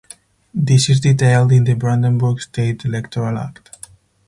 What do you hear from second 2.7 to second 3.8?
Electoral Act.